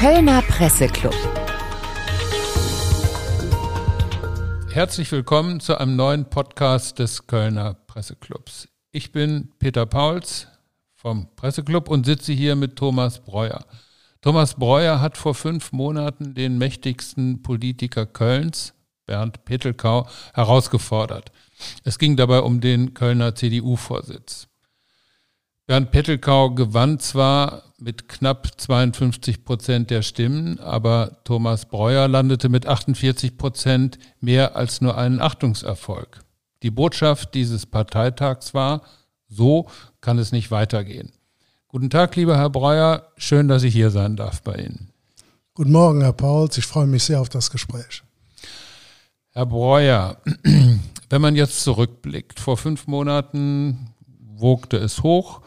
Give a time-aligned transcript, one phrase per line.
[0.00, 1.12] Kölner Presseclub.
[4.70, 8.68] Herzlich willkommen zu einem neuen Podcast des Kölner Presseclubs.
[8.92, 10.46] Ich bin Peter Pauls
[10.94, 13.64] vom Presseclub und sitze hier mit Thomas Breuer.
[14.20, 18.74] Thomas Breuer hat vor fünf Monaten den mächtigsten Politiker Kölns,
[19.04, 21.32] Bernd Petelkau, herausgefordert.
[21.82, 24.46] Es ging dabei um den Kölner CDU-Vorsitz.
[25.66, 32.66] Bernd Pettelkau gewann zwar mit knapp 52 Prozent der Stimmen, aber Thomas Breuer landete mit
[32.66, 36.20] 48 Prozent mehr als nur einen Achtungserfolg.
[36.62, 38.82] Die Botschaft dieses Parteitags war,
[39.28, 39.68] so
[40.00, 41.12] kann es nicht weitergehen.
[41.68, 44.88] Guten Tag, lieber Herr Breuer, schön, dass ich hier sein darf bei Ihnen.
[45.54, 48.02] Guten Morgen, Herr Pauls, ich freue mich sehr auf das Gespräch.
[49.30, 50.16] Herr Breuer,
[51.10, 53.92] wenn man jetzt zurückblickt, vor fünf Monaten
[54.36, 55.42] wogte es hoch,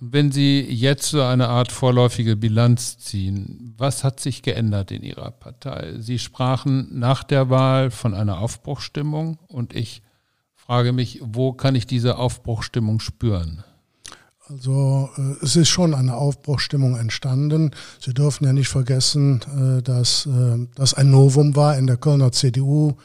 [0.00, 5.30] wenn Sie jetzt so eine Art vorläufige Bilanz ziehen, was hat sich geändert in Ihrer
[5.32, 5.94] Partei?
[5.98, 10.02] Sie sprachen nach der Wahl von einer Aufbruchstimmung und ich
[10.54, 13.64] frage mich, wo kann ich diese Aufbruchstimmung spüren?
[14.48, 17.72] Also äh, es ist schon eine Aufbruchstimmung entstanden.
[18.00, 19.40] Sie dürfen ja nicht vergessen,
[19.78, 22.96] äh, dass äh, das ein Novum war in der Kölner CDU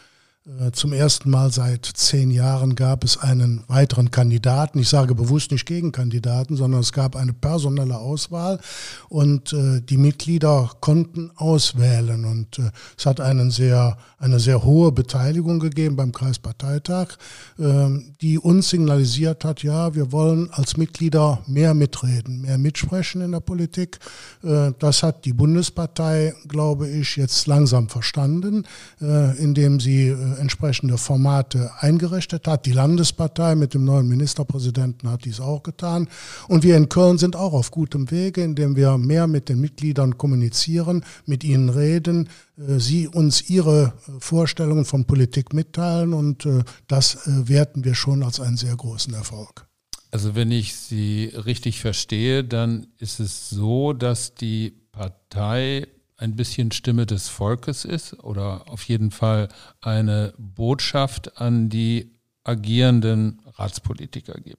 [0.73, 4.77] zum ersten Mal seit zehn Jahren gab es einen weiteren Kandidaten.
[4.77, 8.59] Ich sage bewusst nicht Gegenkandidaten, sondern es gab eine personelle Auswahl
[9.07, 12.25] und äh, die Mitglieder konnten auswählen.
[12.25, 17.15] Und äh, es hat einen sehr, eine sehr hohe Beteiligung gegeben beim Kreisparteitag,
[17.57, 17.87] äh,
[18.19, 23.39] die uns signalisiert hat, ja, wir wollen als Mitglieder mehr mitreden, mehr mitsprechen in der
[23.39, 23.97] Politik.
[24.43, 28.65] Äh, das hat die Bundespartei, glaube ich, jetzt langsam verstanden,
[28.99, 32.65] äh, indem sie entsprechende Formate eingerichtet hat.
[32.65, 36.07] Die Landespartei mit dem neuen Ministerpräsidenten hat dies auch getan.
[36.47, 40.17] Und wir in Köln sind auch auf gutem Wege, indem wir mehr mit den Mitgliedern
[40.17, 46.63] kommunizieren, mit ihnen reden, äh, sie uns ihre äh, Vorstellungen von Politik mitteilen und äh,
[46.87, 49.67] das werten wir schon als einen sehr großen Erfolg.
[50.11, 55.87] Also wenn ich Sie richtig verstehe, dann ist es so, dass die Partei
[56.23, 59.49] ein bisschen Stimme des Volkes ist oder auf jeden Fall
[59.81, 62.11] eine Botschaft an die
[62.43, 64.57] agierenden Ratspolitiker gibt.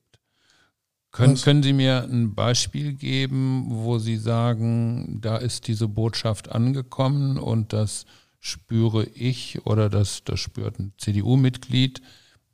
[1.10, 7.38] Können, können Sie mir ein Beispiel geben, wo Sie sagen, da ist diese Botschaft angekommen
[7.38, 8.04] und das
[8.40, 12.02] spüre ich oder das, das spürt ein CDU-Mitglied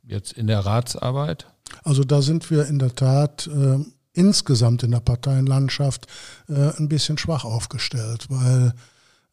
[0.02, 1.46] jetzt in der Ratsarbeit?
[1.82, 3.78] Also da sind wir in der Tat äh,
[4.12, 6.06] insgesamt in der Parteienlandschaft
[6.48, 8.74] äh, ein bisschen schwach aufgestellt, weil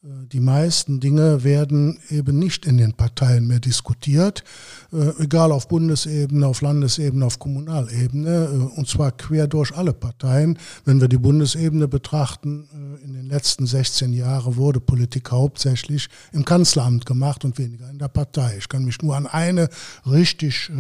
[0.03, 4.43] die meisten Dinge werden eben nicht in den Parteien mehr diskutiert,
[4.93, 10.59] äh, egal auf Bundesebene, auf Landesebene, auf Kommunalebene, äh, und zwar quer durch alle Parteien.
[10.85, 12.67] Wenn wir die Bundesebene betrachten,
[13.03, 18.07] in den letzten 16 Jahren wurde Politik hauptsächlich im Kanzleramt gemacht und weniger in der
[18.07, 18.55] Partei.
[18.57, 19.69] Ich kann mich nur an eine
[20.05, 20.71] richtig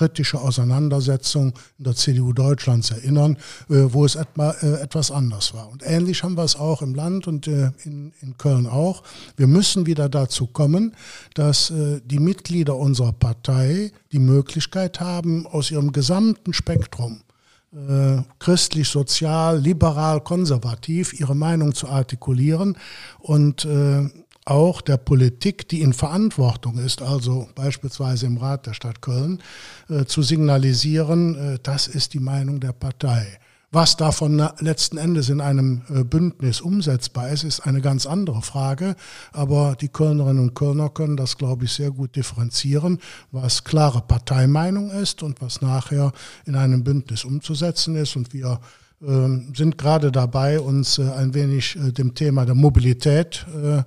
[0.00, 3.36] kritische Auseinandersetzung in der CDU Deutschlands erinnern,
[3.68, 5.68] äh, wo es etwa, äh, etwas anders war.
[5.68, 9.02] Und ähnlich haben wir es auch im Land und äh, in, in Köln auch.
[9.36, 10.96] Wir müssen wieder dazu kommen,
[11.34, 11.72] dass
[12.04, 17.20] die Mitglieder unserer Partei die Möglichkeit haben, aus ihrem gesamten Spektrum
[18.38, 22.76] christlich, sozial, liberal, konservativ ihre Meinung zu artikulieren
[23.20, 23.66] und
[24.50, 29.40] auch der Politik, die in Verantwortung ist, also beispielsweise im Rat der Stadt Köln,
[29.88, 33.38] äh, zu signalisieren, äh, das ist die Meinung der Partei.
[33.72, 38.96] Was davon letzten Endes in einem äh, Bündnis umsetzbar ist, ist eine ganz andere Frage.
[39.32, 42.98] Aber die Kölnerinnen und Kölner können das, glaube ich, sehr gut differenzieren,
[43.30, 46.10] was klare Parteimeinung ist und was nachher
[46.46, 48.16] in einem Bündnis umzusetzen ist.
[48.16, 48.58] Und wir
[49.06, 53.84] ähm, sind gerade dabei, uns ein wenig dem Thema der Mobilität äh,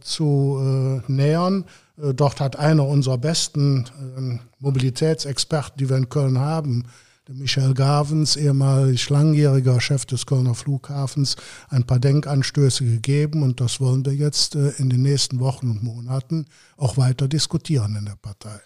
[0.00, 1.64] zu äh, nähern.
[1.96, 6.84] Äh, dort hat einer unserer besten ähm, Mobilitätsexperten, die wir in Köln haben,
[7.28, 11.36] der Michael Gavens, ehemalig langjähriger Chef des Kölner Flughafens,
[11.70, 16.44] ein paar Denkanstöße gegeben und das wollen wir jetzt in den nächsten Wochen und Monaten
[16.76, 18.60] auch weiter diskutieren in der Partei.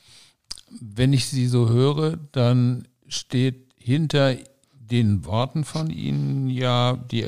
[0.81, 4.35] Wenn ich Sie so höre, dann steht hinter
[4.73, 7.27] den Worten von Ihnen ja die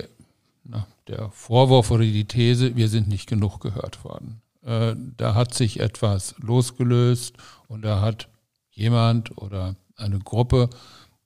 [0.70, 4.40] na, der Vorwurf oder die These, wir sind nicht genug gehört worden.
[4.62, 7.34] Äh, da hat sich etwas losgelöst
[7.68, 8.28] und da hat
[8.70, 10.70] jemand oder eine Gruppe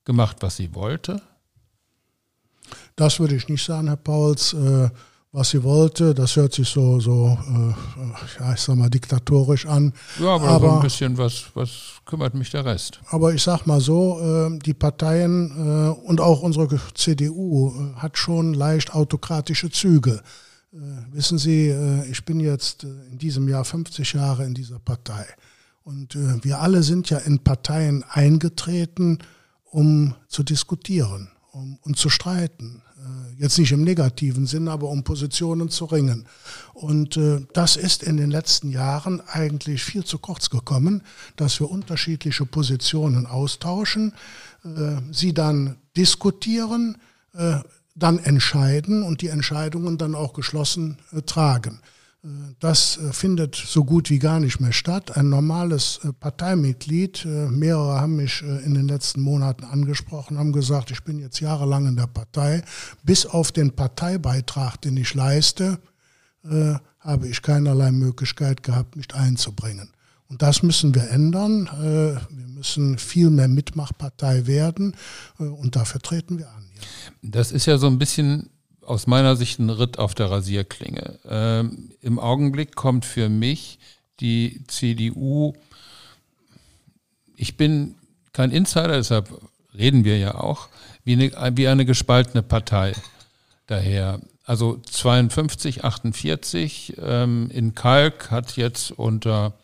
[0.05, 1.20] gemacht, was sie wollte.
[2.96, 4.55] Das würde ich nicht sagen, Herr Pauls.
[4.55, 4.91] Äh,
[5.34, 6.14] was sie wollte.
[6.14, 9.92] Das hört sich so, so äh, ja, ich sag mal, diktatorisch an.
[10.20, 11.70] Ja, aber, aber so ein bisschen, was, was
[12.04, 13.00] kümmert mich der Rest?
[13.10, 18.16] Aber ich sag mal so, äh, die Parteien äh, und auch unsere CDU äh, hat
[18.16, 20.22] schon leicht autokratische Züge.
[21.12, 21.70] wissen Sie,
[22.10, 25.25] ich bin jetzt in diesem Jahr 50 Jahre in dieser Partei.
[25.84, 29.19] Und wir alle sind ja in Parteien eingetreten,
[29.70, 32.82] um zu diskutieren um, und zu streiten.
[33.36, 36.26] Jetzt nicht im negativen Sinn, aber um Positionen zu ringen.
[36.72, 41.02] Und äh, das ist in den letzten Jahren eigentlich viel zu kurz gekommen,
[41.36, 44.14] dass wir unterschiedliche Positionen austauschen,
[44.64, 46.98] äh, sie dann diskutieren,
[47.34, 47.58] äh,
[47.94, 51.80] dann entscheiden und die Entscheidungen dann auch geschlossen äh, tragen.
[52.59, 55.15] Das äh, findet so gut wie gar nicht mehr statt.
[55.15, 60.91] Ein normales äh, Parteimitglied, äh, mehrere haben mich in den letzten Monaten angesprochen, haben gesagt,
[60.91, 62.62] ich bin jetzt jahrelang in der Partei.
[63.03, 65.79] Bis auf den Parteibeitrag, den ich leiste,
[67.00, 69.88] habe ich keinerlei Möglichkeit gehabt, mich einzubringen.
[70.29, 71.71] Und das müssen wir ändern.
[71.73, 74.94] Wir müssen viel mehr Mitmachpartei werden
[75.38, 76.67] und dafür treten wir an.
[77.23, 78.50] Das ist ja so ein bisschen
[78.86, 81.19] aus meiner Sicht ein Ritt auf der Rasierklinge.
[81.28, 83.78] Ähm, Im Augenblick kommt für mich
[84.20, 85.54] die CDU,
[87.36, 87.96] ich bin
[88.32, 89.28] kein Insider, deshalb
[89.76, 90.69] reden wir ja auch,
[91.04, 92.92] wie eine, wie eine gespaltene Partei
[93.66, 94.20] daher.
[94.44, 99.54] Also 52, 48 ähm, in Kalk hat jetzt unter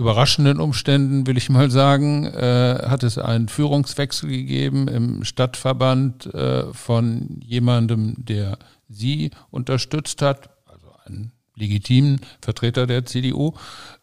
[0.00, 6.72] überraschenden Umständen, will ich mal sagen, äh, hat es einen Führungswechsel gegeben im Stadtverband äh,
[6.72, 8.58] von jemandem, der
[8.88, 13.52] sie unterstützt hat, also einen legitimen Vertreter der CDU,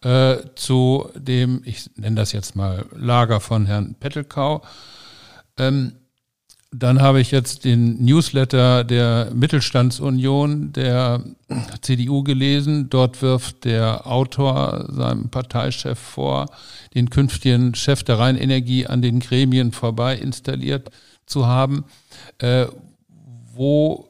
[0.01, 4.63] äh, zu dem, ich nenne das jetzt mal Lager von Herrn Pettelkau.
[5.57, 5.93] Ähm,
[6.71, 11.23] dann habe ich jetzt den Newsletter der Mittelstandsunion der
[11.81, 12.89] CDU gelesen.
[12.89, 16.47] Dort wirft der Autor seinem Parteichef vor,
[16.93, 20.91] den künftigen Chef der Rheinenergie an den Gremien vorbei installiert
[21.25, 21.85] zu haben.
[22.39, 22.67] Äh,
[23.53, 24.07] wo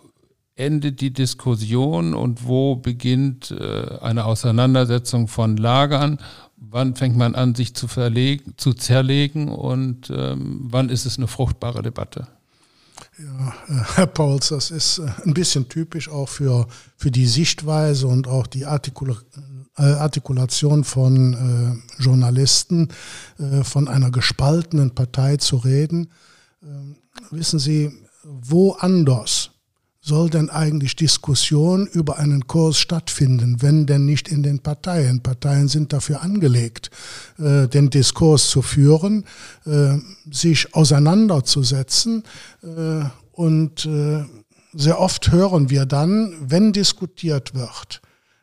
[0.56, 6.18] endet die Diskussion und wo beginnt äh, eine Auseinandersetzung von Lagern?
[6.56, 11.28] Wann fängt man an, sich zu, verlegen, zu zerlegen und ähm, wann ist es eine
[11.28, 12.28] fruchtbare Debatte?
[13.20, 16.68] Ja, äh, Herr Pauls, das ist äh, ein bisschen typisch auch für,
[16.98, 19.18] für die Sichtweise und auch die Artikula
[19.78, 22.90] äh, Artikulation von äh, Journalisten,
[23.40, 26.12] äh, von einer gespaltenen Partei zu reden.
[26.64, 26.98] Ähm,
[27.32, 27.92] wissen Sie,
[28.24, 29.52] woanders
[30.08, 35.22] soll denn eigentlich Diskussion über einen Kurs stattfinden, wenn denn nicht in den Parteien?
[35.22, 36.90] Parteien sind dafür angelegt,
[37.38, 39.26] äh, den Diskurs zu führen,
[39.66, 39.98] äh,
[40.32, 42.24] sich auseinanderzusetzen
[42.64, 44.24] äh, und äh,
[44.74, 48.02] sehr oft hören wir dann, wenn diskutiert wird,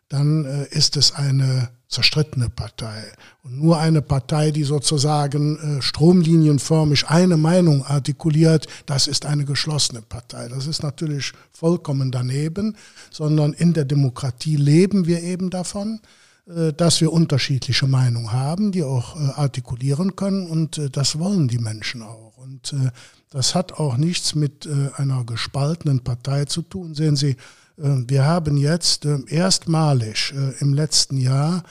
[0.09, 3.05] dann äh, ist es eine zerstrittene Partei.
[3.43, 10.03] Und nur eine Partei, die sozusagen äh, stromlinienförmig eine Meinung artikuliert, das ist eine geschlossene
[10.03, 10.49] Partei.
[10.49, 12.77] Das ist natürlich vollkommen daneben,
[13.11, 16.01] sondern in der Demokratie leben wir eben davon,
[16.47, 21.49] äh, dass wir unterschiedliche Meinungen haben, die auch äh, artikulieren können und äh, das wollen
[21.49, 22.37] die Menschen auch.
[22.37, 22.91] Und äh,
[23.31, 26.95] das hat auch nichts mit äh, einer gespaltenen Partei zu tun.
[26.95, 27.37] Sehen Sie,
[27.77, 31.65] wir haben jetzt äh, erstmalig äh, im letzten Jahr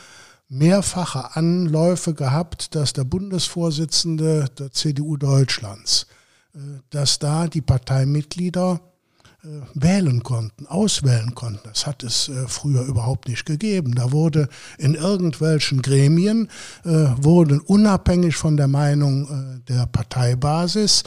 [0.50, 6.06] mehrfache Anläufe gehabt, dass der Bundesvorsitzende der CDU Deutschlands,
[6.92, 8.93] dass da die Parteimitglieder äh,
[9.74, 11.68] wählen konnten, auswählen konnten.
[11.68, 13.94] Das hat es äh, früher überhaupt nicht gegeben.
[13.94, 14.48] Da wurde
[14.78, 16.48] in irgendwelchen Gremien,
[16.86, 21.04] äh, wurden unabhängig von der Meinung der Parteibasis,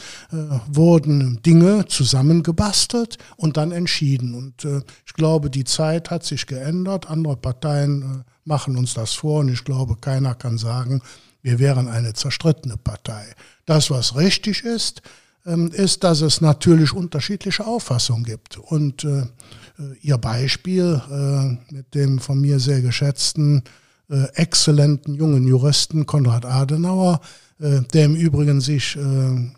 [0.67, 4.33] wurden Dinge zusammengebastelt und dann entschieden.
[4.33, 4.65] Und
[5.05, 7.09] ich glaube, die Zeit hat sich geändert.
[7.09, 11.01] Andere Parteien machen uns das vor und ich glaube, keiner kann sagen,
[11.41, 13.25] wir wären eine zerstrittene Partei.
[13.65, 15.01] Das, was richtig ist,
[15.71, 18.57] ist, dass es natürlich unterschiedliche Auffassungen gibt.
[18.57, 19.23] Und äh,
[20.01, 23.63] Ihr Beispiel äh, mit dem von mir sehr geschätzten,
[24.09, 27.21] äh, exzellenten jungen Juristen Konrad Adenauer,
[27.59, 29.51] äh, der im Übrigen sich äh,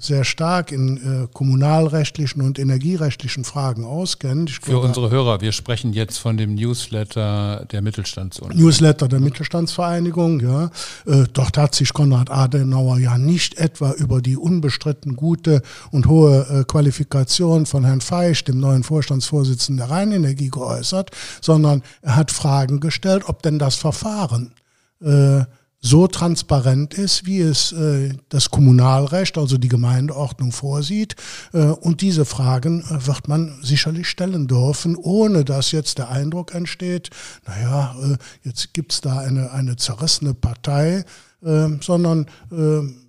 [0.00, 4.50] sehr stark in äh, kommunalrechtlichen und energierechtlichen Fragen auskennt.
[4.50, 8.58] Ich Für unsere Hörer, wir sprechen jetzt von dem Newsletter der Mittelstandsunion.
[8.58, 10.64] Newsletter der Mittelstandsvereinigung, ja.
[11.06, 16.44] Äh, dort hat sich Konrad Adenauer ja nicht etwa über die unbestritten gute und hohe
[16.50, 22.80] äh, Qualifikation von Herrn Feisch, dem neuen Vorstandsvorsitzenden der Rheinenergie, geäußert, sondern er hat Fragen
[22.80, 24.54] gestellt, ob denn das Verfahren
[25.00, 25.44] äh,
[25.84, 31.16] so transparent ist, wie es äh, das Kommunalrecht, also die Gemeindeordnung vorsieht.
[31.52, 36.54] Äh, und diese Fragen äh, wird man sicherlich stellen dürfen, ohne dass jetzt der Eindruck
[36.54, 37.10] entsteht,
[37.46, 41.04] naja, äh, jetzt gibt's da eine, eine zerrissene Partei,
[41.44, 43.01] äh, sondern äh,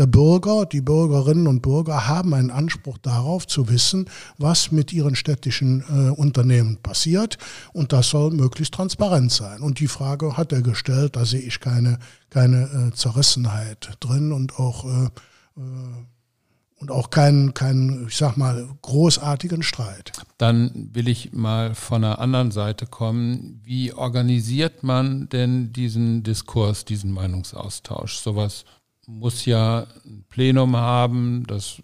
[0.00, 4.06] der Bürger, die Bürgerinnen und Bürger haben einen Anspruch darauf zu wissen,
[4.38, 7.36] was mit ihren städtischen äh, Unternehmen passiert.
[7.74, 9.60] Und das soll möglichst transparent sein.
[9.60, 11.98] Und die Frage hat er gestellt, da sehe ich keine,
[12.30, 15.04] keine äh, Zerrissenheit drin und auch äh,
[15.60, 15.60] äh
[16.76, 20.12] und auch keinen, keinen, ich sag mal, großartigen Streit.
[20.38, 23.60] Dann will ich mal von der anderen Seite kommen.
[23.62, 28.16] Wie organisiert man denn diesen Diskurs, diesen Meinungsaustausch?
[28.16, 28.64] Sowas
[29.10, 31.82] muss ja ein Plenum haben, das,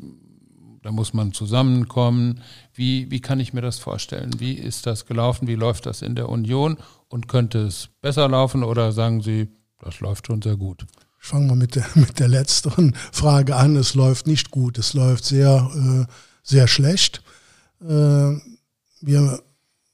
[0.82, 2.40] da muss man zusammenkommen.
[2.72, 4.38] Wie, wie kann ich mir das vorstellen?
[4.38, 5.48] Wie ist das gelaufen?
[5.48, 6.78] Wie läuft das in der Union?
[7.08, 9.48] Und könnte es besser laufen oder sagen Sie,
[9.80, 10.86] das läuft schon sehr gut?
[11.20, 13.76] Ich fange mal mit der, mit der letzteren Frage an.
[13.76, 17.22] Es läuft nicht gut, es läuft sehr, äh, sehr schlecht.
[17.80, 18.34] Äh,
[19.00, 19.42] wir,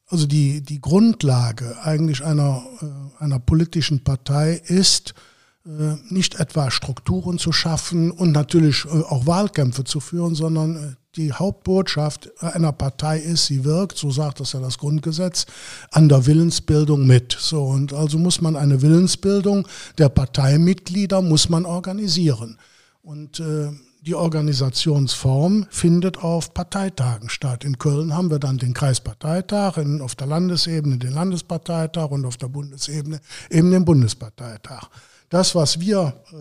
[0.09, 5.15] also die, die Grundlage eigentlich einer, äh, einer politischen Partei ist,
[5.65, 11.33] nicht etwa Strukturen zu schaffen und natürlich äh, auch Wahlkämpfe zu führen, sondern äh, die
[11.33, 15.47] Hauptbotschaft einer Partei ist, sie wirkt, so sagt das ja das Grundgesetz,
[15.91, 17.37] an der Willensbildung mit.
[17.39, 22.59] So, und also muss man eine Willensbildung der Parteimitglieder muss man organisieren.
[23.03, 27.63] Und äh, die Organisationsform findet auf Parteitagen statt.
[27.63, 32.37] In Köln haben wir dann den Kreisparteitag, in, auf der Landesebene den Landesparteitag und auf
[32.37, 34.89] der Bundesebene eben den Bundesparteitag.
[35.33, 36.35] Das, was wir äh,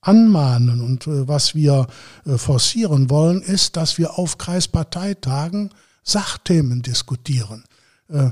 [0.00, 1.88] anmahnen und äh, was wir
[2.24, 5.70] äh, forcieren wollen, ist, dass wir auf Kreisparteitagen
[6.04, 7.64] Sachthemen diskutieren,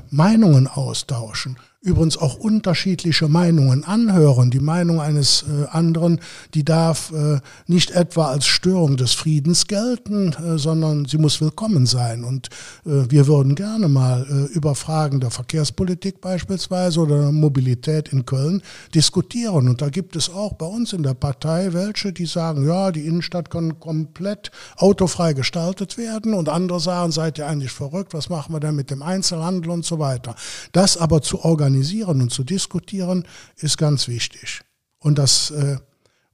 [0.09, 4.49] Meinungen austauschen, übrigens auch unterschiedliche Meinungen anhören.
[4.49, 6.19] Die Meinung eines äh, anderen,
[6.55, 11.85] die darf äh, nicht etwa als Störung des Friedens gelten, äh, sondern sie muss willkommen
[11.85, 12.23] sein.
[12.23, 12.49] Und
[12.85, 18.25] äh, wir würden gerne mal äh, über Fragen der Verkehrspolitik beispielsweise oder der Mobilität in
[18.25, 18.63] Köln
[18.95, 19.69] diskutieren.
[19.69, 23.05] Und da gibt es auch bei uns in der Partei welche, die sagen, ja, die
[23.05, 26.33] Innenstadt kann komplett autofrei gestaltet werden.
[26.33, 29.85] Und andere sagen, seid ihr eigentlich verrückt, was machen wir denn mit dem Einzelhandel und
[29.85, 30.33] so weiter.
[30.71, 33.25] Das aber zu organisieren, organisieren und zu diskutieren,
[33.57, 34.61] ist ganz wichtig.
[34.99, 35.77] Und das äh,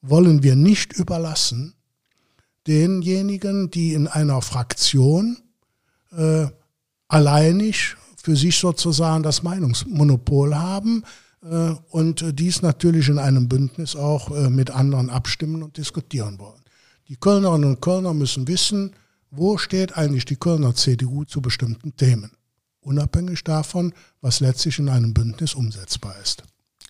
[0.01, 1.73] wollen wir nicht überlassen
[2.67, 5.37] denjenigen, die in einer Fraktion
[6.15, 6.45] äh,
[7.07, 11.03] alleinig für sich sozusagen das Meinungsmonopol haben
[11.43, 16.61] äh, und dies natürlich in einem Bündnis auch äh, mit anderen abstimmen und diskutieren wollen.
[17.07, 18.91] Die Kölnerinnen und Kölner müssen wissen,
[19.31, 22.31] wo steht eigentlich die Kölner CDU zu bestimmten Themen
[22.81, 26.43] unabhängig davon, was letztlich in einem Bündnis umsetzbar ist.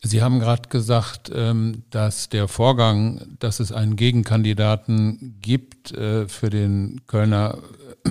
[0.03, 6.49] Sie haben gerade gesagt, ähm, dass der Vorgang, dass es einen Gegenkandidaten gibt äh, für
[6.49, 7.59] den Kölner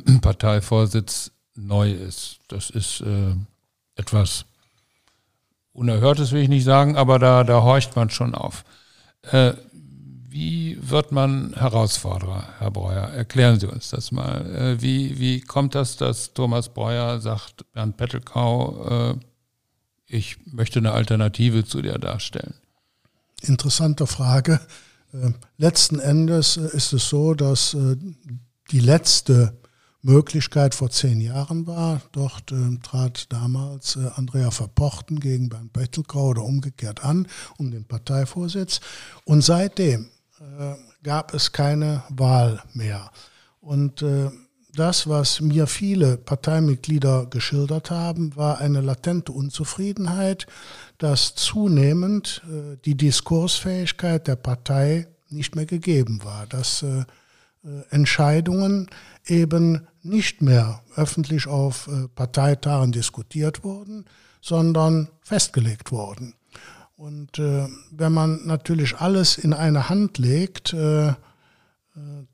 [0.06, 2.38] äh, Parteivorsitz neu ist.
[2.46, 3.34] Das ist äh,
[3.96, 4.44] etwas
[5.72, 8.64] Unerhörtes, will ich nicht sagen, aber da, da horcht man schon auf.
[10.30, 13.08] Wie wird man Herausforderer, Herr Breuer?
[13.08, 14.46] Erklären Sie uns das mal.
[14.54, 19.14] Äh, wie, wie kommt das, dass Thomas Breuer sagt, Bernd Pettelkau, äh,
[20.06, 22.54] ich möchte eine Alternative zu dir darstellen?
[23.40, 24.60] Interessante Frage.
[25.12, 27.76] Äh, letzten Endes ist es so, dass
[28.70, 29.58] die letzte
[30.02, 32.00] Möglichkeit vor zehn Jahren war.
[32.12, 37.26] Dort äh, trat damals äh, Andrea Verpochten gegen Bernd Bettelkau oder umgekehrt an
[37.58, 38.80] um den Parteivorsitz.
[39.25, 40.08] Und seitdem
[40.40, 43.11] äh, gab es keine Wahl mehr.
[43.61, 44.30] Und äh,
[44.75, 50.47] das, was mir viele Parteimitglieder geschildert haben, war eine latente Unzufriedenheit,
[50.99, 57.04] dass zunehmend äh, die Diskursfähigkeit der Partei nicht mehr gegeben war, dass äh,
[57.62, 58.88] äh, Entscheidungen
[59.26, 64.06] eben nicht mehr öffentlich auf äh, Parteitagen diskutiert wurden,
[64.40, 66.35] sondern festgelegt wurden.
[67.00, 71.14] Und äh, wenn man natürlich alles in eine Hand legt, äh, äh,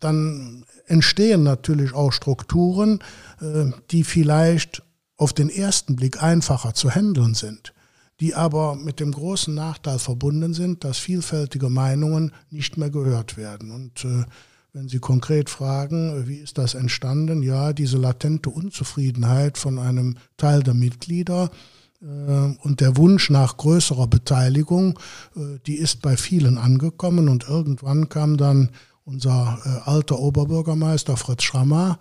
[0.01, 2.99] dann entstehen natürlich auch Strukturen,
[3.41, 4.83] äh, die vielleicht
[5.19, 7.75] auf den ersten Blick einfacher zu handeln sind,
[8.19, 13.71] die aber mit dem großen Nachteil verbunden sind, dass vielfältige Meinungen nicht mehr gehört werden.
[13.71, 14.25] Und äh,
[14.73, 17.45] wenn Sie konkret fragen, wie ist das entstanden?
[17.45, 24.07] Ja, diese latente Unzufriedenheit von einem Teil der Mitglieder äh, und der Wunsch nach größerer
[24.07, 24.99] Beteiligung,
[25.35, 28.71] äh, die ist bei vielen angekommen und irgendwann kam dann
[29.05, 31.99] unser äh, alter Oberbürgermeister Fritz Schrammer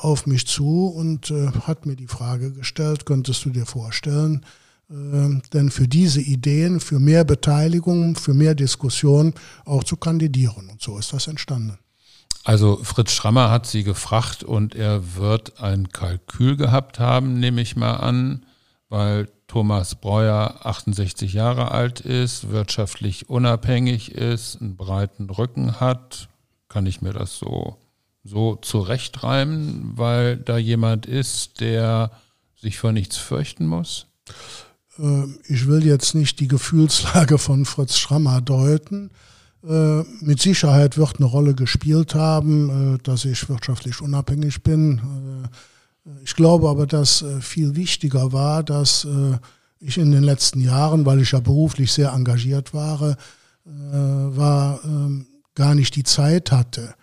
[0.00, 1.32] auf mich zu und
[1.66, 4.44] hat mir die Frage gestellt, könntest du dir vorstellen,
[4.90, 9.32] denn für diese Ideen, für mehr Beteiligung, für mehr Diskussion
[9.64, 10.68] auch zu kandidieren.
[10.68, 11.78] Und so ist das entstanden.
[12.44, 17.74] Also Fritz Schrammer hat Sie gefragt und er wird ein Kalkül gehabt haben, nehme ich
[17.74, 18.44] mal an,
[18.90, 26.28] weil Thomas Breuer 68 Jahre alt ist, wirtschaftlich unabhängig ist, einen breiten Rücken hat,
[26.68, 27.78] kann ich mir das so,
[28.22, 32.10] so zurechtreimen, weil da jemand ist, der
[32.56, 34.06] sich vor nichts fürchten muss?
[34.98, 39.10] Äh, ich will jetzt nicht die Gefühlslage von Fritz Schrammer deuten.
[39.62, 45.48] Äh, mit Sicherheit wird eine Rolle gespielt haben, äh, dass ich wirtschaftlich unabhängig bin.
[46.22, 49.06] Ich glaube aber, dass viel wichtiger war, dass
[49.78, 53.16] ich in den letzten Jahren, weil ich ja beruflich sehr engagiert war,
[53.64, 56.94] war ähm, gar nicht die Zeit hatte,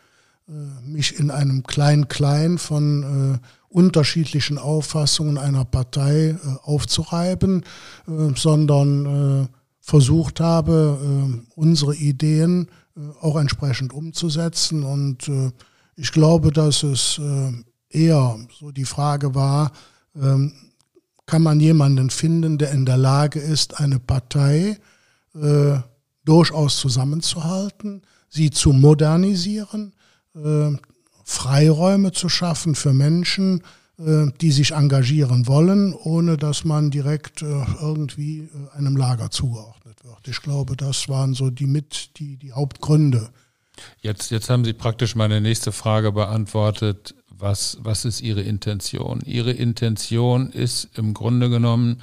[0.84, 7.64] mich in einem Klein-Klein von unterschiedlichen Auffassungen einer Partei äh, aufzureiben,
[8.08, 9.48] äh, sondern äh,
[9.82, 14.84] versucht habe, äh, unsere Ideen äh, auch entsprechend umzusetzen.
[14.84, 15.52] Und äh,
[15.96, 17.20] ich glaube, dass es
[17.90, 19.72] eher so die Frage war,
[20.16, 20.54] ähm,
[21.26, 24.78] kann man jemanden finden, der in der Lage ist, eine Partei
[26.24, 29.94] durchaus zusammenzuhalten, sie zu modernisieren,
[31.26, 33.62] Freiräume zu schaffen für Menschen,
[34.00, 40.06] äh, die sich engagieren wollen, ohne dass man direkt äh, irgendwie äh, einem Lager zugeordnet
[40.06, 40.28] wird.
[40.28, 43.30] Ich glaube, das waren so die mit die, die Hauptgründe.
[44.00, 47.16] Jetzt, jetzt haben Sie praktisch meine nächste Frage beantwortet.
[47.40, 49.22] Was, was ist Ihre Intention?
[49.26, 52.02] Ihre Intention ist im Grunde genommen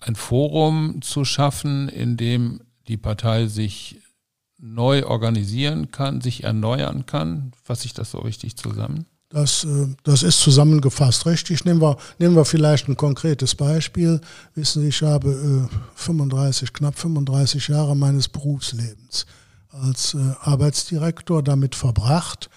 [0.00, 4.00] ein Forum zu schaffen, in dem die Partei sich
[4.58, 7.52] neu organisieren kann, sich erneuern kann?
[7.62, 9.06] Fasse ich das so richtig zusammen?
[9.28, 11.64] Das, äh, das ist zusammengefasst richtig.
[11.64, 14.20] Nehmen wir, nehmen wir vielleicht ein konkretes Beispiel.
[14.54, 19.26] Wissen Sie, ich habe 35, äh, knapp 35 Jahre meines Berufslebens
[19.70, 22.48] als äh, Arbeitsdirektor damit verbracht,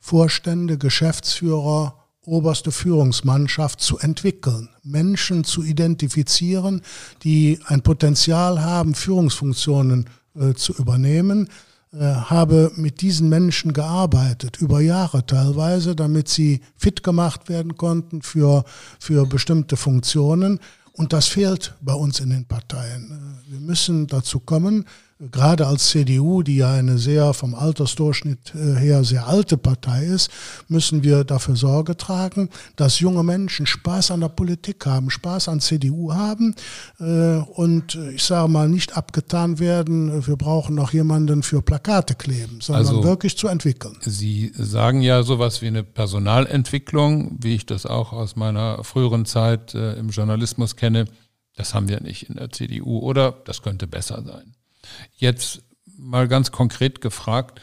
[0.00, 1.94] Vorstände, Geschäftsführer,
[2.28, 6.82] oberste Führungsmannschaft zu entwickeln, Menschen zu identifizieren,
[7.22, 11.48] die ein Potenzial haben, Führungsfunktionen äh, zu übernehmen,
[11.90, 18.20] äh, habe mit diesen Menschen gearbeitet, über Jahre teilweise, damit sie fit gemacht werden konnten
[18.20, 18.64] für,
[19.00, 20.60] für bestimmte Funktionen.
[20.92, 23.40] Und das fehlt bei uns in den Parteien.
[23.48, 24.84] Äh, wir müssen dazu kommen,
[25.18, 30.30] gerade als CDU, die ja eine sehr vom Altersdurchschnitt äh, her sehr alte Partei ist,
[30.68, 35.60] müssen wir dafür Sorge tragen, dass junge Menschen Spaß an der Politik haben, Spaß an
[35.60, 36.54] CDU haben
[37.00, 42.14] äh, und äh, ich sage mal nicht abgetan werden, wir brauchen noch jemanden für Plakate
[42.14, 43.96] kleben, sondern also, wirklich zu entwickeln.
[44.00, 49.74] Sie sagen ja sowas wie eine Personalentwicklung, wie ich das auch aus meiner früheren Zeit
[49.74, 51.06] im Journalismus kenne.
[51.56, 54.54] Das haben wir nicht in der CDU oder das könnte besser sein.
[55.14, 55.62] Jetzt
[55.96, 57.60] mal ganz konkret gefragt,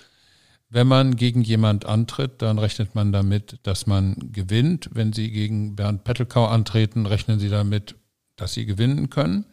[0.70, 4.90] wenn man gegen jemand antritt, dann rechnet man damit, dass man gewinnt.
[4.94, 7.96] Wenn Sie gegen Bernd Pettelkau antreten, rechnen Sie damit,
[8.36, 9.46] dass Sie gewinnen können.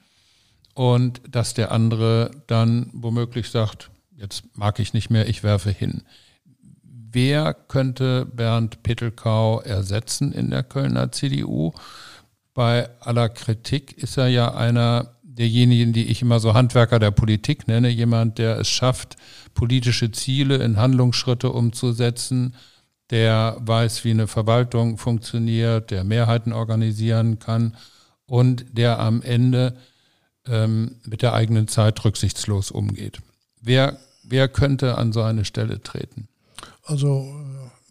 [0.75, 6.03] Und dass der andere dann womöglich sagt, jetzt mag ich nicht mehr, ich werfe hin.
[6.83, 11.73] Wer könnte Bernd Pettelkau ersetzen in der Kölner CDU?
[12.55, 17.69] Bei aller Kritik ist er ja einer, derjenigen, die ich immer so Handwerker der Politik
[17.69, 19.17] nenne, jemand, der es schafft,
[19.55, 22.55] politische Ziele in Handlungsschritte umzusetzen,
[23.11, 27.77] der weiß, wie eine Verwaltung funktioniert, der Mehrheiten organisieren kann
[28.27, 29.77] und der am Ende
[30.47, 33.21] ähm, mit der eigenen Zeit rücksichtslos umgeht.
[33.61, 36.29] Wer, wer könnte an so eine Stelle treten?
[36.85, 37.27] Also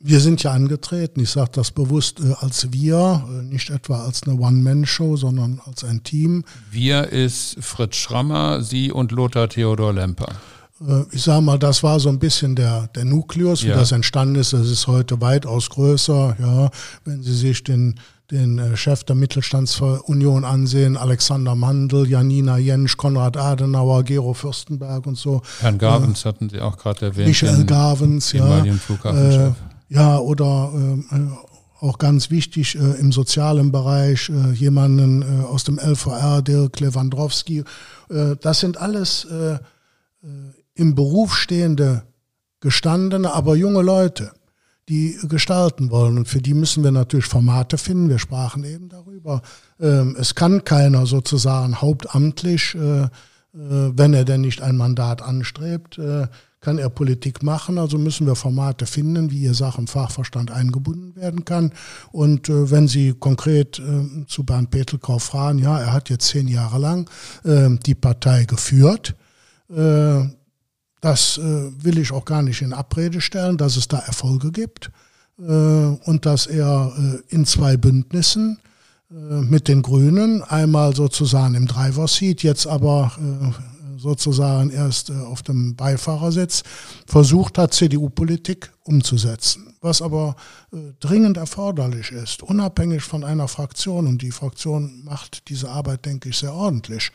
[0.04, 4.24] wir sind ja angetreten, ich sage das bewusst äh, als wir, äh, nicht etwa als
[4.24, 6.44] eine One-Man-Show, sondern als ein Team.
[6.72, 10.30] Wir ist Fritz Schrammer, Sie und Lothar Theodor Lemper.
[10.86, 13.76] Äh, ich sage mal, das war so ein bisschen der, der Nukleus, wie ja.
[13.76, 14.54] das entstanden ist.
[14.54, 16.36] Das ist heute weitaus größer.
[16.40, 16.70] Ja,
[17.06, 18.00] wenn Sie sich den,
[18.32, 25.42] den Chef der Mittelstandsunion ansehen, Alexander Mandl, Janina Jentsch, Konrad Adenauer, Gero Fürstenberg und so.
[25.60, 27.28] Herrn Gavens hatten Sie auch gerade erwähnt.
[27.28, 28.64] Michael Gavens, ja.
[28.64, 29.52] Äh,
[29.92, 30.72] ja, oder
[31.12, 31.18] äh,
[31.82, 37.66] auch ganz wichtig äh, im sozialen Bereich äh, jemanden äh, aus dem LVR, Dirk Lewandowski.
[38.10, 39.60] Äh, das sind alles äh,
[40.76, 42.04] im Beruf stehende,
[42.62, 44.32] gestandene, aber junge Leute,
[44.88, 46.18] die gestalten wollen.
[46.20, 48.08] Und für die müssen wir natürlich Formate finden.
[48.08, 49.42] Wir sprachen eben darüber.
[49.80, 52.78] Ähm, es kann keiner sozusagen hauptamtlich,
[53.54, 56.00] wenn er denn nicht ein Mandat anstrebt,
[56.62, 57.80] kann er Politik machen.
[57.80, 61.74] Also müssen wir Formate finden, wie Ihr Sachen Fachverstand eingebunden werden kann.
[62.12, 66.48] Und äh, wenn Sie konkret äh, zu Bernd Petelkau fragen, ja, er hat jetzt zehn
[66.48, 67.10] Jahre lang
[67.44, 69.16] äh, die Partei geführt.
[69.70, 70.26] Äh,
[71.02, 74.92] das äh, will ich auch gar nicht in Abrede stellen, dass es da Erfolge gibt
[75.40, 76.94] äh, und dass er
[77.30, 78.60] in zwei Bündnissen
[79.10, 83.12] mit den Grünen, einmal sozusagen im Driver Seat, jetzt aber
[84.02, 86.64] sozusagen erst äh, auf dem Beifahrersitz,
[87.06, 89.76] versucht hat, CDU-Politik umzusetzen.
[89.82, 90.36] Was aber
[90.74, 96.30] äh, dringend erforderlich ist, unabhängig von einer Fraktion, und die Fraktion macht diese Arbeit, denke
[96.30, 97.12] ich, sehr ordentlich.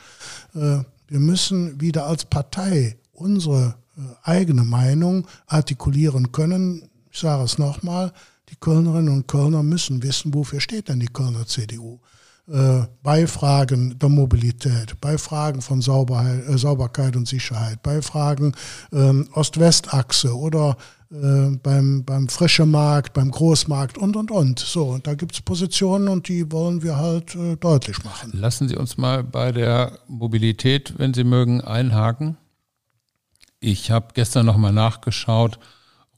[0.55, 3.77] Äh, wir müssen wieder als Partei unsere
[4.23, 6.91] eigene Meinung artikulieren können.
[7.11, 8.13] Ich sage es nochmal,
[8.51, 12.01] die Kölnerinnen und Kölner müssen wissen, wofür steht denn die Kölner CDU
[13.03, 18.53] bei Fragen der Mobilität, bei Fragen von Sauberheit, äh, Sauberkeit und Sicherheit, bei Fragen
[18.93, 20.77] ähm, Ost-West-Achse oder
[21.11, 24.59] äh, beim, beim frischen Markt, beim Großmarkt und, und, und.
[24.61, 28.31] So, da gibt es Positionen und die wollen wir halt äh, deutlich machen.
[28.33, 32.37] Lassen Sie uns mal bei der Mobilität, wenn Sie mögen, einhaken.
[33.59, 35.59] Ich habe gestern nochmal nachgeschaut.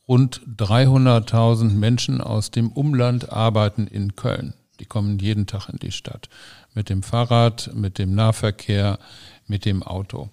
[0.07, 4.55] Rund 300.000 Menschen aus dem Umland arbeiten in Köln.
[4.81, 6.29] Die kommen jeden Tag in die Stadt.
[6.75, 8.99] Mit dem Fahrrad, mit dem Nahverkehr,
[9.47, 10.31] mit dem Auto.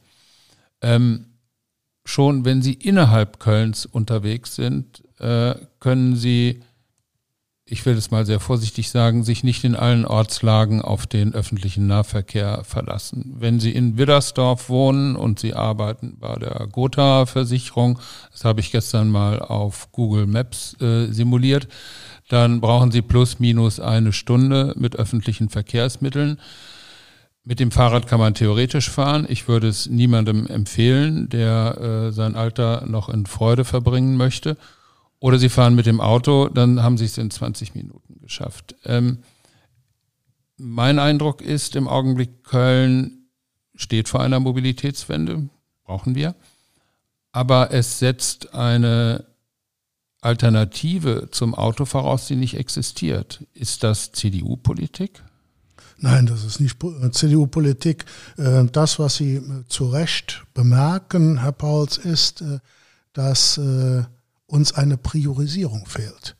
[0.81, 1.25] Ähm,
[2.05, 6.61] schon wenn Sie innerhalb Kölns unterwegs sind, äh, können Sie,
[7.65, 11.87] ich will es mal sehr vorsichtig sagen, sich nicht in allen Ortslagen auf den öffentlichen
[11.87, 13.33] Nahverkehr verlassen.
[13.39, 17.97] Wenn Sie in Widdersdorf wohnen und Sie arbeiten bei der Gotha Versicherung,
[18.31, 21.67] das habe ich gestern mal auf Google Maps äh, simuliert,
[22.29, 26.39] dann brauchen Sie plus minus eine Stunde mit öffentlichen Verkehrsmitteln.
[27.43, 29.27] Mit dem Fahrrad kann man theoretisch fahren.
[29.29, 34.57] Ich würde es niemandem empfehlen, der äh, sein Alter noch in Freude verbringen möchte.
[35.19, 38.75] Oder Sie fahren mit dem Auto, dann haben Sie es in 20 Minuten geschafft.
[38.83, 39.19] Ähm,
[40.57, 43.27] mein Eindruck ist im Augenblick, Köln
[43.75, 45.49] steht vor einer Mobilitätswende,
[45.83, 46.33] brauchen wir.
[47.31, 49.25] Aber es setzt eine
[50.25, 53.45] Alternative zum Auto voraus, die nicht existiert.
[53.53, 55.23] Ist das CDU-Politik?
[55.97, 58.05] Nein, das ist nicht äh, CDU-Politik.
[58.37, 62.43] Äh, das, was Sie äh, zu Recht bemerken, Herr Pauls, ist,
[63.13, 63.57] dass
[64.47, 66.34] uns eine Priorisierung fehlt.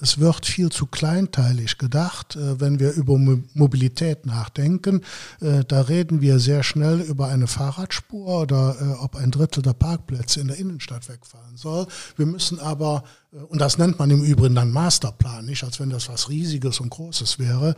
[0.00, 3.18] Es wird viel zu kleinteilig gedacht, wenn wir über
[3.54, 5.02] Mobilität nachdenken.
[5.40, 10.48] Da reden wir sehr schnell über eine Fahrradspur oder ob ein Drittel der Parkplätze in
[10.48, 11.86] der Innenstadt wegfallen soll.
[12.16, 15.90] Wir müssen aber äh, und das nennt man im Übrigen dann Masterplan, nicht als wenn
[15.90, 17.74] das was Riesiges und Großes wäre.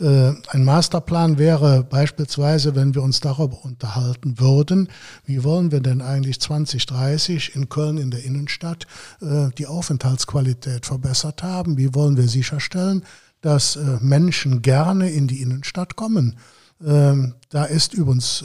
[0.00, 4.88] Äh, ein Masterplan wäre beispielsweise, wenn wir uns darüber unterhalten würden,
[5.26, 8.86] wie wollen wir denn eigentlich 2030 in Köln in der Innenstadt
[9.20, 11.76] äh, die Aufenthaltsqualität verbessert haben?
[11.76, 13.04] Wie wollen wir sicherstellen,
[13.42, 16.38] dass Menschen gerne in die Innenstadt kommen?
[16.82, 18.42] Ähm, da ist übrigens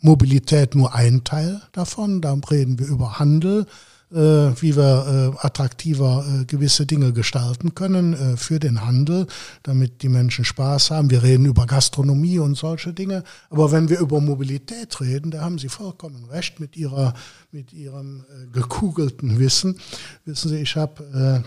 [0.00, 2.22] Mobilität nur ein Teil davon.
[2.22, 3.66] Da reden wir über Handel, äh,
[4.10, 9.26] wie wir äh, attraktiver äh, gewisse Dinge gestalten können für den Handel,
[9.62, 11.10] damit die Menschen Spaß haben.
[11.10, 13.22] Wir reden über Gastronomie und solche Dinge.
[13.50, 17.12] Aber wenn wir über Mobilität reden, da haben Sie vollkommen recht mit, ihrer,
[17.52, 19.78] mit Ihrem gekugelten Wissen.
[20.24, 21.44] Wissen Sie, ich habe,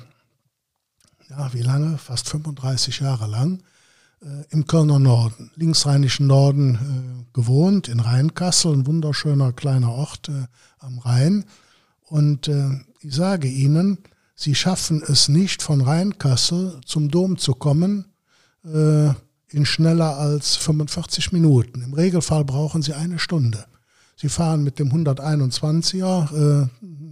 [1.30, 1.98] ja, wie lange?
[1.98, 3.64] Fast 35 Jahre lang
[4.52, 10.30] im Kölner Norden, linksrheinischen Norden gewohnt, in Rheinkassel, ein wunderschöner kleiner Ort
[10.80, 11.46] am Rhein.
[12.12, 14.00] Und äh, ich sage Ihnen,
[14.36, 18.06] Sie schaffen es nicht, von Rheinkassel zum Dom zu kommen
[18.66, 19.12] äh,
[19.48, 21.82] in schneller als 45 Minuten.
[21.82, 23.64] Im Regelfall brauchen Sie eine Stunde.
[24.18, 26.68] Sie fahren mit dem 121er äh,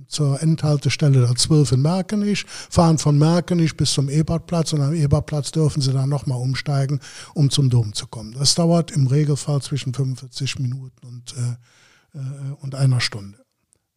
[0.08, 5.52] zur Endhaltestelle der 12 in Merkenich, fahren von Merkenich bis zum Ebertplatz und am Ebertplatz
[5.52, 7.00] dürfen Sie dann nochmal umsteigen,
[7.34, 8.34] um zum Dom zu kommen.
[8.34, 13.38] Das dauert im Regelfall zwischen 45 Minuten und, äh, äh, und einer Stunde.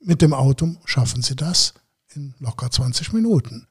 [0.05, 1.75] Mit dem Auto schaffen sie das
[2.15, 3.67] in locker 20 Minuten.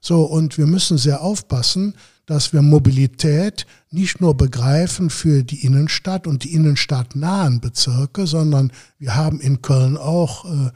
[0.00, 1.94] So, und wir müssen sehr aufpassen,
[2.26, 9.14] dass wir Mobilität nicht nur begreifen für die Innenstadt und die innenstadtnahen Bezirke, sondern wir
[9.16, 10.70] haben in Köln auch äh,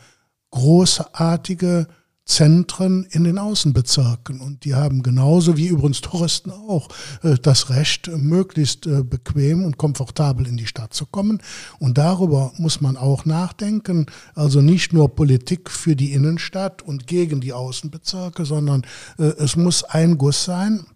[0.50, 1.86] großartige
[2.26, 4.40] Zentren in den Außenbezirken.
[4.40, 6.88] Und die haben genauso wie übrigens Touristen auch
[7.22, 11.42] äh, das Recht, möglichst äh, bequem und komfortabel in die Stadt zu kommen.
[11.78, 14.06] Und darüber muss man auch nachdenken.
[14.34, 18.82] Also nicht nur Politik für die Innenstadt und gegen die Außenbezirke, sondern
[19.18, 20.86] äh, es muss ein Guss sein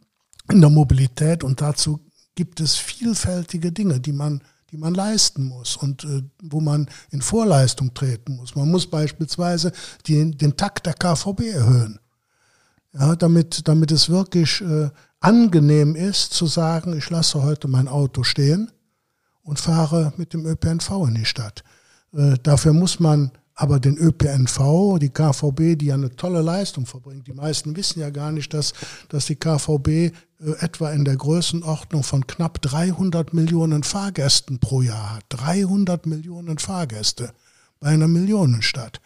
[0.50, 1.44] in der Mobilität.
[1.44, 2.00] Und dazu
[2.36, 7.22] gibt es vielfältige Dinge, die man die man leisten muss und äh, wo man in
[7.22, 8.54] Vorleistung treten muss.
[8.54, 9.72] Man muss beispielsweise
[10.06, 11.98] die, den Takt der KVB erhöhen,
[12.92, 18.22] ja, damit, damit es wirklich äh, angenehm ist zu sagen, ich lasse heute mein Auto
[18.22, 18.70] stehen
[19.42, 21.64] und fahre mit dem ÖPNV in die Stadt.
[22.12, 27.26] Äh, dafür muss man aber den ÖPNV, die KVB, die ja eine tolle Leistung verbringt.
[27.26, 28.72] Die meisten wissen ja gar nicht, dass,
[29.08, 30.12] dass die KVB äh,
[30.60, 35.24] etwa in der Größenordnung von knapp 300 Millionen Fahrgästen pro Jahr hat.
[35.30, 37.32] 300 Millionen Fahrgäste
[37.80, 39.00] bei einer Millionenstadt.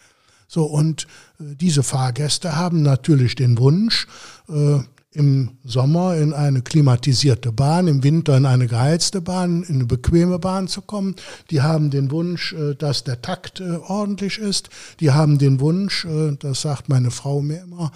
[0.47, 1.07] So, und
[1.39, 4.05] äh, diese Fahrgäste haben natürlich den Wunsch,
[4.49, 4.81] äh,
[5.13, 10.39] im Sommer in eine klimatisierte Bahn, im Winter in eine geheizte Bahn, in eine bequeme
[10.39, 11.15] Bahn zu kommen.
[11.49, 14.69] Die haben den Wunsch, äh, dass der Takt äh, ordentlich ist.
[14.99, 17.91] Die haben den Wunsch, äh, das sagt meine Frau mir immer,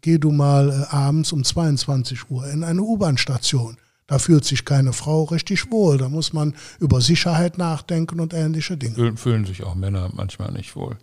[0.00, 3.76] geh du mal abends um 22 Uhr in eine U-Bahn-Station.
[4.08, 5.96] Da fühlt sich keine Frau richtig wohl.
[5.96, 9.16] Da muss man über Sicherheit nachdenken und ähnliche Dinge.
[9.16, 10.98] Fühlen sich auch Männer manchmal nicht wohl.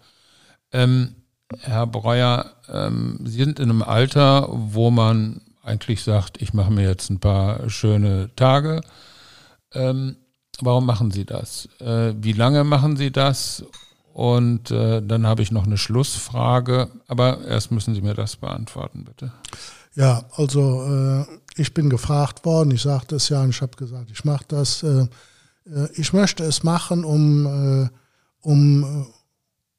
[0.74, 1.16] Ähm,
[1.60, 6.88] Herr Breuer, ähm, Sie sind in einem Alter, wo man eigentlich sagt, ich mache mir
[6.88, 8.82] jetzt ein paar schöne Tage.
[9.74, 10.16] Ähm,
[10.60, 11.70] warum machen Sie das?
[11.80, 13.64] Äh, wie lange machen Sie das?
[14.14, 19.06] Und äh, dann habe ich noch eine Schlussfrage, aber erst müssen Sie mir das beantworten,
[19.06, 19.32] bitte.
[19.96, 24.10] Ja, also äh, ich bin gefragt worden, ich sagte es ja und ich habe gesagt,
[24.12, 24.84] ich mache das.
[24.84, 25.08] Äh,
[25.66, 27.46] äh, ich möchte es machen, um,
[27.86, 27.90] äh,
[28.42, 29.08] um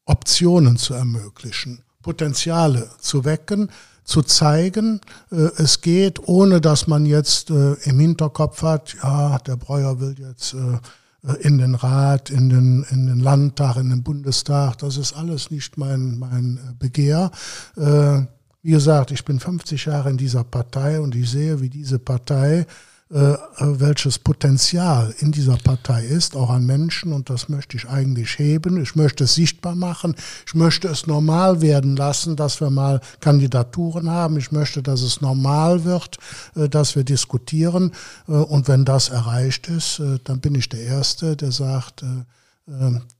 [0.05, 3.71] Optionen zu ermöglichen, Potenziale zu wecken,
[4.05, 9.57] zu zeigen, äh, es geht, ohne dass man jetzt äh, im Hinterkopf hat, ja, der
[9.57, 14.79] Breuer will jetzt äh, in den Rat, in den, in den Landtag, in den Bundestag.
[14.79, 17.31] Das ist alles nicht mein, mein Begehr.
[17.77, 22.61] Wie gesagt, ich bin 50 Jahre in dieser Partei und ich sehe, wie diese Partei
[22.61, 22.67] äh,
[23.15, 28.83] welches Potenzial in dieser Partei ist, auch an Menschen, und das möchte ich eigentlich heben.
[28.83, 30.15] Ich möchte es sichtbar machen.
[30.47, 34.39] Ich möchte es normal werden lassen, dass wir mal Kandidaturen haben.
[34.39, 36.17] Ich möchte, dass es normal wird,
[36.57, 37.93] äh, dass wir diskutieren.
[38.29, 42.05] Äh, und wenn das erreicht ist, dann bin ich der Erste, der sagt,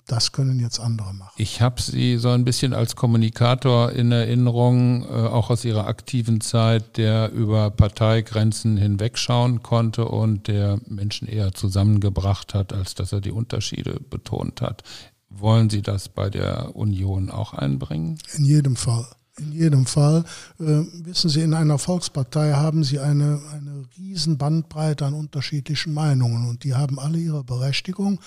[0.07, 1.35] das können jetzt andere machen.
[1.37, 6.41] Ich habe Sie so ein bisschen als Kommunikator in Erinnerung, äh, auch aus Ihrer aktiven
[6.41, 13.21] Zeit, der über Parteigrenzen hinwegschauen konnte und der Menschen eher zusammengebracht hat, als dass er
[13.21, 14.85] die Unterschiede betont hat.
[15.29, 18.19] Wollen Sie das bei der Union auch einbringen?
[18.35, 19.07] In jedem Fall.
[19.39, 20.25] In jedem Fall.
[20.61, 26.51] Äh, wissen Sie, in einer Volkspartei haben Sie eine, eine riesen Bandbreite an unterschiedlichen Meinungen
[26.51, 28.21] und die haben alle ihre Berechtigung.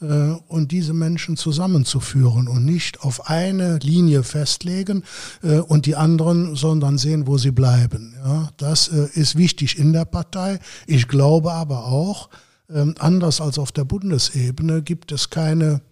[0.00, 5.04] Äh, und diese Menschen zusammenzuführen und nicht auf eine Linie festlegen
[5.44, 8.16] äh, und die anderen, sondern sehen, wo sie bleiben.
[8.24, 10.58] Ja, das äh, ist wichtig in der Partei.
[10.88, 12.30] Ich glaube aber auch,
[12.68, 15.82] ähm, anders als auf der Bundesebene gibt es keine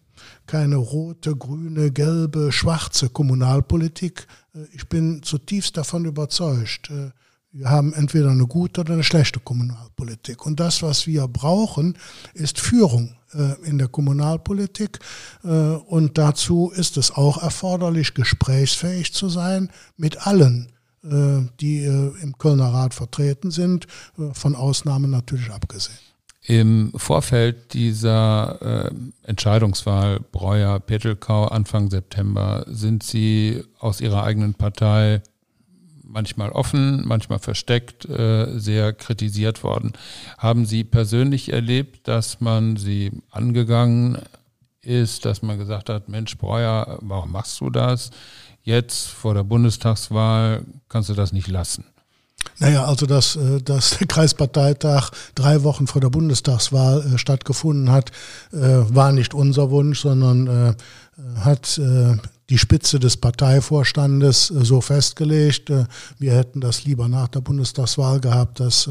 [0.47, 4.27] keine rote, grüne, gelbe, schwarze Kommunalpolitik.
[4.55, 7.11] Äh, ich bin zutiefst davon überzeugt, äh,
[7.53, 10.45] wir haben entweder eine gute oder eine schlechte Kommunalpolitik.
[10.45, 11.97] Und das, was wir brauchen,
[12.35, 14.99] ist Führung äh, in der Kommunalpolitik.
[15.43, 20.71] Und dazu ist es auch erforderlich, gesprächsfähig zu sein mit allen,
[21.03, 23.87] die im Kölner Rat vertreten sind,
[24.33, 25.97] von Ausnahmen natürlich abgesehen.
[26.49, 28.91] Im Vorfeld dieser äh,
[29.25, 35.23] Entscheidungswahl Breuer-Petelkau Anfang September sind Sie aus Ihrer eigenen Partei
[36.05, 39.95] manchmal offen, manchmal versteckt, äh, sehr kritisiert worden.
[40.39, 44.19] Haben Sie persönlich erlebt, dass man Sie angegangen
[44.83, 48.13] ist, dass man gesagt hat, Mensch Breuer, warum machst du das?
[48.63, 51.87] Jetzt vor der Bundestagswahl kannst du das nicht lassen.
[52.59, 58.11] Naja, also dass, äh, dass der Kreisparteitag drei Wochen vor der Bundestagswahl äh, stattgefunden hat,
[58.53, 60.77] äh, war nicht unser Wunsch, sondern
[61.37, 61.81] hat
[62.51, 65.73] die Spitze des Parteivorstandes so festgelegt.
[66.19, 68.61] Wir hätten das lieber nach der Bundestagswahl gehabt.
[68.61, 68.91] Das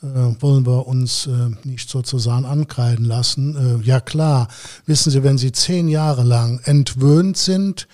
[0.00, 1.28] wollen wir uns
[1.62, 3.80] nicht sozusagen ankreiden lassen.
[3.84, 4.48] Ja klar,
[4.86, 7.86] wissen Sie, wenn Sie zehn Jahre lang entwöhnt sind,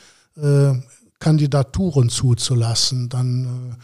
[1.21, 3.77] Kandidaturen zuzulassen, dann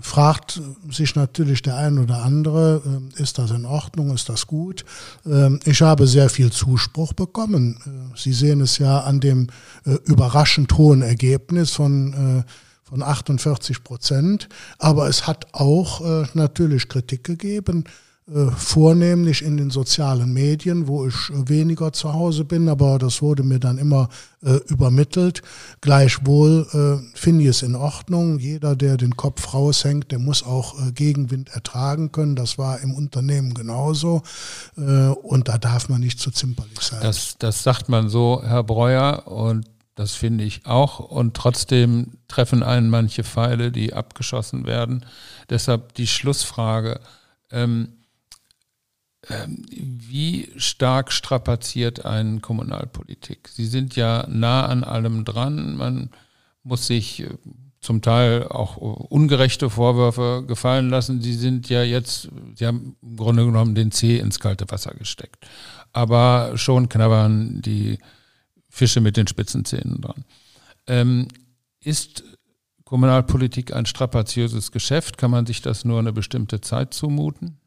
[0.00, 0.60] fragt
[0.90, 2.82] sich natürlich der ein oder andere,
[3.16, 4.84] äh, ist das in Ordnung, ist das gut?
[5.24, 7.78] Ähm, ich habe sehr viel Zuspruch bekommen.
[7.86, 9.48] Äh, Sie sehen es ja an dem
[9.84, 12.44] äh, überraschend hohen Ergebnis von,
[12.82, 14.48] von 48 Prozent.
[14.78, 16.00] Aber es hat auch
[16.34, 17.84] natürlich Kritik gegeben.
[18.30, 23.42] Äh, vornehmlich in den sozialen Medien, wo ich weniger zu Hause bin, aber das wurde
[23.42, 24.10] mir dann immer
[24.42, 25.40] äh, übermittelt.
[25.80, 28.38] Gleichwohl äh, finde ich es in Ordnung.
[28.38, 32.36] Jeder, der den Kopf raushängt, der muss auch äh, Gegenwind ertragen können.
[32.36, 34.22] Das war im Unternehmen genauso.
[34.76, 37.00] Äh, und da darf man nicht zu zimperlich sein.
[37.00, 39.64] Das, das sagt man so, Herr Breuer, und
[39.94, 40.98] das finde ich auch.
[40.98, 45.06] Und trotzdem treffen einen manche Pfeile, die abgeschossen werden.
[45.48, 47.00] Deshalb die Schlussfrage.
[47.50, 47.94] Ähm,
[49.28, 53.48] wie stark strapaziert ein Kommunalpolitik?
[53.48, 55.76] Sie sind ja nah an allem dran.
[55.76, 56.10] Man
[56.62, 57.28] muss sich äh,
[57.80, 61.20] zum Teil auch ungerechte Vorwürfe gefallen lassen.
[61.20, 65.46] Sie sind ja jetzt, Sie haben im Grunde genommen den Zeh ins kalte Wasser gesteckt.
[65.92, 67.98] Aber schon knabbern die
[68.68, 70.24] Fische mit den spitzen Zähnen dran.
[70.86, 71.28] Ähm,
[71.80, 72.24] ist
[72.84, 75.18] Kommunalpolitik ein strapaziöses Geschäft?
[75.18, 77.58] Kann man sich das nur eine bestimmte Zeit zumuten?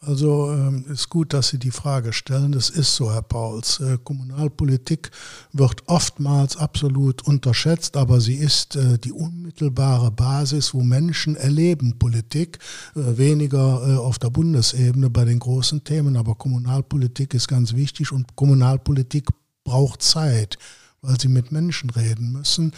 [0.00, 2.52] Also ähm, ist gut, dass Sie die Frage stellen.
[2.52, 3.80] Das ist so, Herr Pauls.
[3.80, 5.10] Äh, Kommunalpolitik
[5.52, 12.60] wird oftmals absolut unterschätzt, aber sie ist äh, die unmittelbare Basis, wo Menschen erleben Politik,
[12.94, 18.36] äh, weniger auf der Bundesebene bei den großen Themen, aber Kommunalpolitik ist ganz wichtig und
[18.36, 19.28] Kommunalpolitik
[19.64, 20.58] braucht Zeit,
[21.02, 22.72] weil sie mit Menschen reden müssen.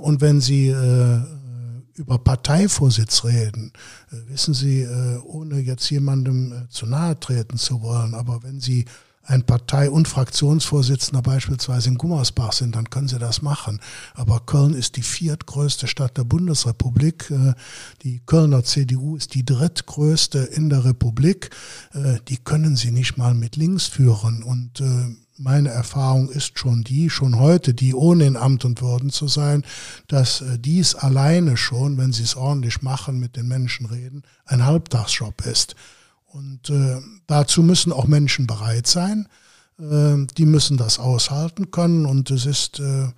[0.00, 0.74] Und wenn sie
[1.98, 3.72] über Parteivorsitz reden.
[4.10, 8.60] Äh, wissen Sie, äh, ohne jetzt jemandem äh, zu nahe treten zu wollen, aber wenn
[8.60, 8.84] Sie
[9.28, 13.80] ein Partei- und Fraktionsvorsitzender beispielsweise in Gummersbach sind, dann können sie das machen.
[14.14, 17.32] Aber Köln ist die viertgrößte Stadt der Bundesrepublik.
[18.02, 21.50] Die Kölner CDU ist die drittgrößte in der Republik.
[22.28, 24.42] Die können sie nicht mal mit links führen.
[24.42, 24.82] Und
[25.38, 29.64] meine Erfahrung ist schon die, schon heute, die ohne in Amt und Würden zu sein,
[30.08, 34.66] dass äh, dies alleine schon, wenn sie es ordentlich machen, mit den Menschen reden, ein
[34.66, 35.76] Halbtagsjob ist.
[36.28, 39.28] Und äh, dazu müssen auch Menschen bereit sein.
[39.78, 42.06] Äh, die müssen das aushalten können.
[42.06, 43.08] Und es ist äh,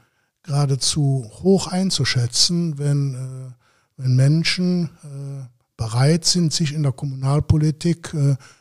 [0.43, 3.53] geradezu hoch einzuschätzen, wenn, äh,
[3.97, 5.47] wenn Menschen äh,
[5.77, 8.15] bereit sind, sich in der Kommunalpolitik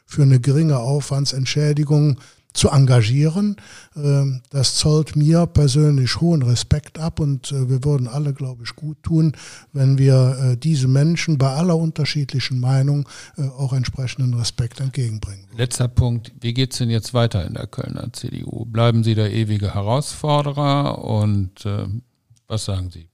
[0.06, 2.18] für eine geringe Aufwandsentschädigung
[2.54, 3.56] zu engagieren.
[3.96, 8.76] Ähm, das zollt mir persönlich hohen Respekt ab und äh, wir würden alle, glaube ich,
[8.76, 9.34] gut tun,
[9.72, 13.08] wenn wir äh, diese Menschen bei aller unterschiedlichen Meinung
[13.38, 15.46] äh, auch entsprechenden Respekt entgegenbringen.
[15.56, 16.32] Letzter Punkt.
[16.42, 18.66] Wie geht es denn jetzt weiter in der Kölner CDU?
[18.66, 21.86] Bleiben Sie der ewige Herausforderer und äh,
[22.48, 23.08] was sagen Sie?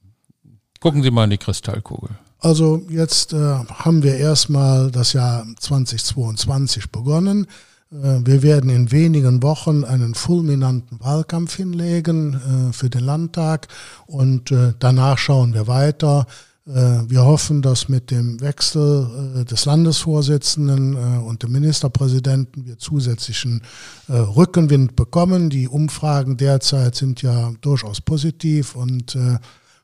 [0.80, 2.10] Gucken Sie mal in die Kristallkugel.
[2.38, 7.46] Also jetzt äh, haben wir erstmal das Jahr 2022 begonnen.
[7.92, 13.68] Äh, wir werden in wenigen Wochen einen fulminanten Wahlkampf hinlegen äh, für den Landtag
[14.06, 16.26] und äh, danach schauen wir weiter.
[16.68, 23.62] Wir hoffen, dass mit dem Wechsel des Landesvorsitzenden und dem Ministerpräsidenten wir zusätzlichen
[24.08, 25.48] Rückenwind bekommen.
[25.48, 29.16] Die Umfragen derzeit sind ja durchaus positiv und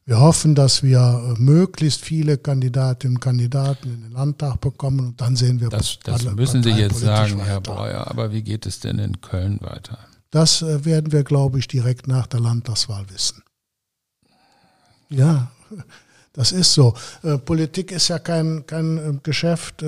[0.04, 5.20] wir hoffen, dass wir äh, möglichst viele Kandidatinnen und Kandidaten in den Landtag bekommen und
[5.20, 5.68] dann sehen wir.
[5.68, 7.46] Das, das müssen Sie jetzt sagen, weiter.
[7.46, 8.06] Herr Breuer.
[8.08, 9.98] Aber wie geht es denn in Köln weiter?
[10.30, 13.42] Das äh, werden wir, glaube ich, direkt nach der Landtagswahl wissen.
[15.08, 15.52] Ja,
[16.32, 16.94] das ist so.
[17.22, 19.84] Äh, Politik ist ja kein, kein Geschäft,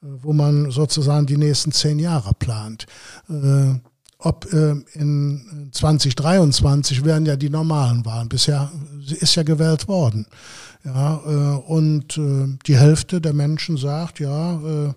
[0.00, 2.86] wo man sozusagen die nächsten zehn Jahre plant
[4.20, 8.28] ob äh, in 2023 werden ja die normalen Wahlen.
[8.28, 8.70] Bisher
[9.20, 10.26] ist ja gewählt worden.
[10.84, 14.92] Ja, äh, und äh, die Hälfte der Menschen sagt, ja, äh,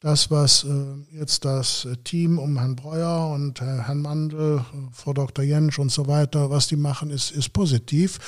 [0.00, 5.44] das, was äh, jetzt das Team um Herrn Breuer und Herrn Mandel, äh, Frau Dr.
[5.44, 8.18] Jensch und so weiter, was die machen, ist, ist positiv.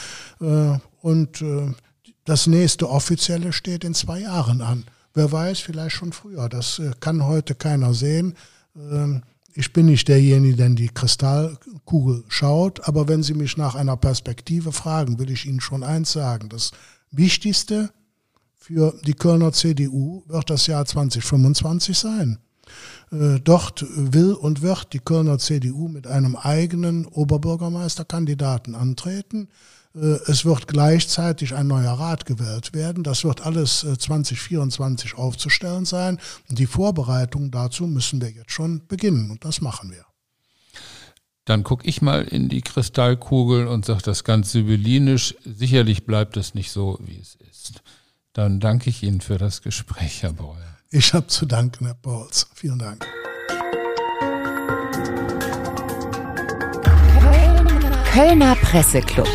[1.01, 1.45] und
[2.25, 4.85] das nächste offizielle steht in zwei Jahren an.
[5.13, 6.49] Wer weiß, vielleicht schon früher.
[6.49, 8.35] Das kann heute keiner sehen.
[9.57, 13.97] Ich bin nicht derjenige, der in die Kristallkugel schaut, aber wenn Sie mich nach einer
[13.97, 16.49] Perspektive fragen, will ich Ihnen schon eins sagen.
[16.49, 16.73] Das
[17.13, 17.91] Wichtigste
[18.57, 22.39] für die Kölner CDU wird das Jahr 2025 sein.
[23.13, 29.49] Äh, dort will und wird die Kölner CDU mit einem eigenen Oberbürgermeisterkandidaten antreten.
[29.95, 33.05] Äh, es wird gleichzeitig ein neuer Rat gewählt werden.
[33.05, 36.19] Das wird alles 2024 äh, aufzustellen sein.
[36.49, 39.31] Und die Vorbereitungen dazu müssen wir jetzt schon beginnen.
[39.31, 40.05] Und das machen wir.
[41.45, 45.35] Dann gucke ich mal in die Kristallkugel und sage das ganz sibyllinisch.
[45.45, 47.83] Sicherlich bleibt es nicht so, wie es ist.
[48.33, 50.79] Dann danke ich Ihnen für das Gespräch, Herr Breuer.
[50.91, 52.47] Ich habe zu danken, Herr Pauls.
[52.55, 53.07] Vielen Dank.
[58.13, 59.29] Kölner Presseclub.